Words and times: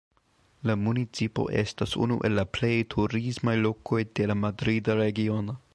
La 0.69 0.75
municipo 0.85 1.45
estas 1.63 1.93
unu 2.05 2.17
el 2.29 2.37
la 2.41 2.47
plej 2.59 2.73
turismaj 2.95 3.55
lokoj 3.67 4.01
de 4.21 4.31
la 4.33 4.43
Madrida 4.45 4.99
Regiono. 5.05 5.61